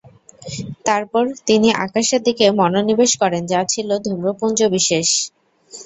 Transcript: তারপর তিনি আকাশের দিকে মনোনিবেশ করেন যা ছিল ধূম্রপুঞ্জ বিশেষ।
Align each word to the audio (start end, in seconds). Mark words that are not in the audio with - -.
তারপর 0.85 1.23
তিনি 1.47 1.69
আকাশের 1.85 2.21
দিকে 2.27 2.45
মনোনিবেশ 2.59 3.11
করেন 3.21 3.43
যা 3.51 3.61
ছিল 3.71 3.89
ধূম্রপুঞ্জ 4.03 4.59
বিশেষ। 4.75 5.07